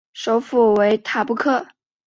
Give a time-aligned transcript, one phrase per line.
[0.13, 1.67] 首府为塔布克。